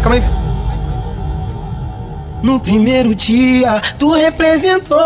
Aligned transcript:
Calma 0.00 0.16
aí, 0.16 0.20
calma 0.20 0.38
aí. 0.38 0.43
No 2.44 2.60
primeiro 2.60 3.14
dia, 3.14 3.80
tu 3.98 4.12
representou. 4.12 5.00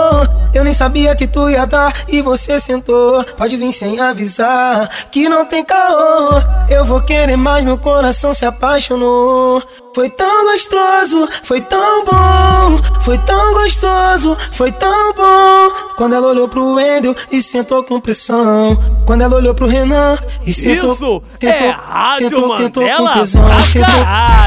Eu 0.53 0.65
nem 0.65 0.75
sabia 0.75 1.15
que 1.15 1.25
tu 1.25 1.49
ia 1.49 1.65
dar 1.67 1.95
e 2.09 2.21
você 2.21 2.61
sentou. 2.61 3.23
Pode 3.23 3.57
vir 3.57 3.73
sem 3.73 4.01
avisar 4.01 4.89
que 5.13 5.29
não 5.29 5.45
tem 5.45 5.65
caô. 5.65 6.31
Eu 6.69 6.85
vou 6.85 7.01
querer 7.01 7.37
mais, 7.37 7.65
meu 7.65 7.79
coração 7.79 8.35
se 8.35 8.45
apaixonou. 8.45 9.63
Foi 9.95 10.11
tão 10.11 10.51
gostoso, 10.51 11.29
foi 11.45 11.61
tão 11.61 12.05
bom. 12.05 12.81
Foi 13.03 13.17
tão 13.19 13.55
gostoso, 13.55 14.37
foi 14.51 14.73
tão 14.73 15.15
bom. 15.15 15.71
Quando 15.97 16.17
ela 16.17 16.27
olhou 16.27 16.49
pro 16.49 16.75
Wendel 16.75 17.15
e 17.31 17.41
sentou 17.41 17.85
com 17.85 18.01
pressão. 18.01 18.77
Quando 19.07 19.23
ela 19.23 19.37
olhou 19.37 19.55
pro 19.55 19.69
Renan 19.69 20.19
e 20.45 20.53
sentou. 20.53 20.93
Isso 20.93 21.23
tentou, 21.39 21.57
é 21.57 21.71
Rádio 21.71 22.31
tentou, 22.31 22.57
tentou 22.57 22.89
com 22.97 23.13
tesão. 23.13 23.49
Tentou, 23.73 23.91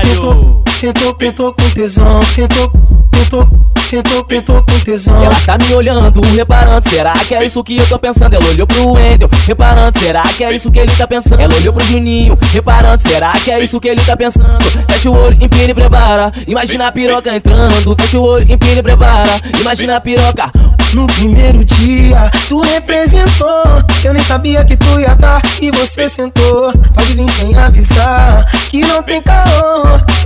tentou, 0.03 0.63
tentou, 0.81 1.13
tentou 1.13 1.53
com 1.53 1.69
tesão. 1.69 2.19
Tentou, 2.35 2.71
tentou, 3.11 3.47
tentou, 3.87 4.23
tentou 4.23 4.63
com 4.63 4.79
tesão. 4.79 5.23
Ela 5.23 5.35
tá 5.45 5.55
me 5.63 5.75
olhando, 5.75 6.21
reparando, 6.35 6.89
será 6.89 7.13
que 7.13 7.35
é 7.35 7.45
isso 7.45 7.63
que 7.63 7.77
eu 7.77 7.87
tô 7.87 7.99
pensando? 7.99 8.33
Ela 8.33 8.45
olhou 8.49 8.65
pro 8.65 8.93
Wendel, 8.93 9.29
reparando, 9.45 9.99
será 9.99 10.23
que 10.23 10.43
é 10.43 10.51
isso 10.51 10.71
que 10.71 10.79
ele 10.79 10.91
tá 10.91 11.05
pensando? 11.05 11.39
Ela 11.39 11.53
olhou 11.53 11.71
pro 11.71 11.85
Juninho, 11.85 12.35
reparando, 12.51 13.03
será 13.03 13.31
que 13.33 13.51
é 13.51 13.63
isso 13.63 13.79
que 13.79 13.89
ele 13.89 14.01
tá 14.01 14.17
pensando? 14.17 14.59
Fecha 14.89 15.11
o 15.11 15.15
olho, 15.15 15.37
empina 15.39 15.69
e 15.69 15.73
prepara, 15.75 16.31
imagina 16.47 16.87
a 16.87 16.91
piroca 16.91 17.35
entrando. 17.35 17.95
Fecha 17.99 18.19
o 18.19 18.23
olho, 18.23 18.51
empina 18.51 18.79
e 18.79 18.83
prepara, 18.83 19.29
imagina 19.61 19.97
a 19.97 20.01
piroca. 20.01 20.51
No 20.95 21.05
primeiro 21.05 21.63
dia, 21.63 22.29
tu 22.49 22.59
representou. 22.59 23.47
Eu 24.03 24.13
nem 24.13 24.23
sabia 24.23 24.65
que 24.65 24.75
tu 24.75 24.99
ia 24.99 25.15
dar 25.15 25.41
e 25.61 25.71
você 25.71 26.09
sentou. 26.09 26.73
Pode 26.93 27.13
vir 27.13 27.29
sem 27.29 27.55
avisar 27.55 28.45
que 28.69 28.81
não 28.81 29.01
tem 29.03 29.21
caô. 29.21 29.50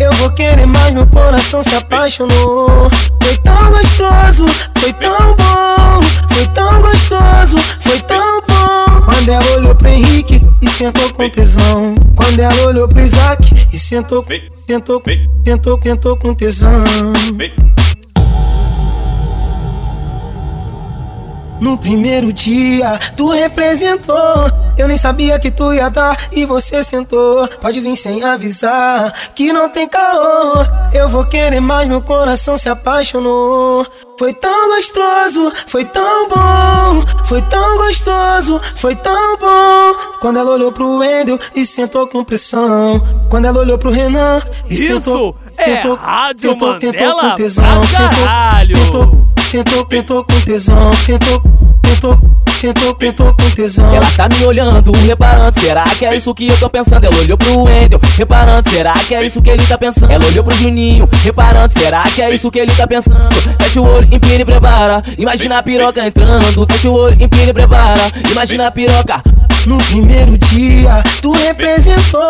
Eu 0.05 0.11
vou 0.19 0.29
querer 0.29 0.67
mais, 0.67 0.93
meu 0.93 1.07
coração 1.07 1.63
se 1.63 1.75
apaixonou. 1.75 2.91
Foi 3.19 3.37
tão 3.39 3.71
gostoso, 3.71 4.45
foi 4.77 4.93
tão 4.93 5.35
bom. 5.35 6.01
Foi 6.29 6.47
tão 6.53 6.79
gostoso, 6.83 7.57
foi 7.81 7.99
tão 8.01 8.41
bom. 8.41 9.01
Quando 9.03 9.29
ela 9.29 9.57
olhou 9.57 9.73
pro 9.73 9.87
Henrique 9.87 10.45
e 10.61 10.67
sentou 10.67 11.11
com 11.11 11.27
tesão. 11.27 11.95
Quando 12.15 12.39
ela 12.39 12.67
olhou 12.67 12.87
pro 12.87 13.01
Isaac 13.01 13.67
e 13.73 13.79
sentou, 13.79 14.23
sentou, 14.51 15.01
sentou, 15.43 15.79
sentou 15.81 16.15
com 16.17 16.35
tesão. 16.35 16.83
No 21.59 21.77
primeiro 21.77 22.33
dia, 22.33 22.99
tu 23.15 23.29
representou. 23.29 24.15
Eu 24.77 24.87
nem 24.89 24.97
sabia 24.97 25.39
que 25.39 25.49
tu 25.49 25.73
ia 25.73 25.89
dar 25.89 26.17
e 26.31 26.45
você 26.45 26.83
sentou. 26.83 27.47
Pode 27.61 27.79
vir 27.79 27.95
sem 27.95 28.23
avisar 28.23 29.11
que 29.33 29.53
não 29.53 29.69
tem 29.69 29.87
caô. 29.87 30.53
Eu 30.93 31.07
vou 31.07 31.25
querer 31.25 31.61
mais, 31.61 31.87
meu 31.87 32.01
coração 32.01 32.57
se 32.57 32.67
apaixonou. 32.67 33.85
Foi 34.19 34.33
tão 34.33 34.75
gostoso, 34.75 35.51
foi 35.67 35.85
tão 35.85 36.27
bom. 36.29 37.03
Foi 37.25 37.41
tão 37.43 37.77
gostoso, 37.77 38.61
foi 38.75 38.95
tão 38.95 39.37
bom. 39.37 39.95
Quando 40.19 40.37
ela 40.39 40.51
olhou 40.51 40.71
pro 40.71 40.97
Wendel 40.97 41.39
e 41.55 41.65
sentou 41.65 42.07
com 42.07 42.23
pressão. 42.23 43.01
Quando 43.29 43.45
ela 43.45 43.59
olhou 43.59 43.77
pro 43.77 43.91
Renan 43.91 44.41
e 44.69 44.73
Isso 44.73 44.95
sentou. 45.01 45.35
é 45.57 45.63
sentou, 45.75 45.95
Rádio 45.95 46.51
sentou, 46.51 46.67
Mandela 46.73 47.29
com 47.31 47.35
tesão. 47.35 47.63
pra 47.81 48.09
caralho. 48.09 48.77
sentou, 48.77 49.27
sentou, 49.55 49.87
sentou 49.89 50.23
com 50.23 50.41
tesão. 50.41 50.93
Sentou, 50.93 51.41
sentou, 51.85 52.19
sentou, 52.59 52.97
sentou 52.99 53.33
com 53.33 53.49
tesão. 53.55 53.95
Ela 53.95 54.05
tá 54.11 54.27
me 54.27 54.45
olhando, 54.45 54.91
reparando, 54.91 55.59
será 55.59 55.83
que 55.83 56.05
é 56.05 56.15
isso 56.15 56.33
que 56.35 56.47
eu 56.47 56.57
tô 56.57 56.69
pensando? 56.69 57.05
Ela 57.05 57.15
olhou 57.15 57.37
pro 57.37 57.63
Wendel, 57.63 57.99
reparando, 58.17 58.69
será 58.69 58.93
que 58.93 59.15
é 59.15 59.23
isso 59.23 59.41
que 59.41 59.49
ele 59.49 59.63
tá 59.65 59.77
pensando? 59.77 60.11
Ela 60.11 60.25
olhou 60.25 60.43
pro 60.43 60.55
Juninho, 60.57 61.07
reparando, 61.23 61.73
será 61.73 62.03
que 62.03 62.21
é 62.21 62.33
isso 62.33 62.51
que 62.51 62.59
ele 62.59 62.71
tá 62.73 62.85
pensando? 62.85 63.33
Fecha 63.61 63.81
o 63.81 63.87
olho, 63.87 64.07
empina 64.11 64.41
e 64.41 64.45
prepara, 64.45 65.03
imagina 65.17 65.57
a 65.57 65.63
piroca 65.63 66.05
entrando. 66.05 66.67
Fecha 66.69 66.89
o 66.89 66.93
olho, 66.93 67.15
empina 67.21 67.49
e 67.49 67.53
prepara, 67.53 68.01
imagina 68.31 68.67
a 68.67 68.71
piroca. 68.71 69.34
No 69.65 69.79
primeiro 69.79 70.37
dia, 70.37 71.01
tu 71.21 71.31
representou. 71.31 72.21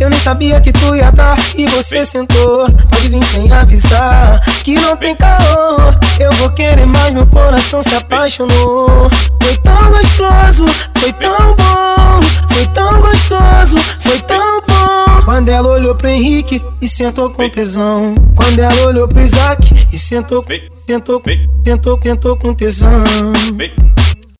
Eu 0.00 0.08
nem 0.08 0.18
sabia 0.18 0.58
que 0.58 0.72
tu 0.72 0.96
ia 0.96 1.10
dar 1.10 1.36
e 1.54 1.66
você 1.66 2.06
sentou. 2.06 2.66
Pode 2.90 3.10
vir 3.10 3.22
sem 3.24 3.52
avisar 3.52 4.40
que 4.64 4.74
não 4.74 4.96
tem 4.96 5.14
caô. 5.14 5.76
Eu 6.18 6.32
vou 6.38 6.50
querer 6.50 6.86
mais, 6.86 7.12
meu 7.12 7.26
coração 7.26 7.82
se 7.82 7.94
apaixonou. 7.94 9.10
Foi 9.42 9.56
tão 9.58 9.90
gostoso, 9.90 10.64
foi 10.94 11.12
tão 11.12 11.54
bom. 11.56 12.20
Foi 12.48 12.66
tão 12.68 13.00
gostoso, 13.02 13.76
foi 14.00 14.18
tão 14.22 14.60
bom. 14.62 15.22
Quando 15.26 15.50
ela 15.50 15.68
olhou 15.68 15.94
pro 15.94 16.08
Henrique 16.08 16.62
e 16.80 16.88
sentou 16.88 17.28
com 17.28 17.50
tesão. 17.50 18.14
Quando 18.34 18.60
ela 18.60 18.86
olhou 18.86 19.06
pro 19.06 19.20
Isaac 19.20 19.88
e 19.92 19.98
sentou, 19.98 20.42
sentou, 20.72 21.22
sentou, 21.62 22.00
sentou 22.02 22.36
com 22.36 22.54
tesão. 22.54 23.04